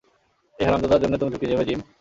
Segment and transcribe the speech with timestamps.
[0.59, 1.81] এই হারামজাদার জন্য তুমি ঝুঁকি নেবে, জিম?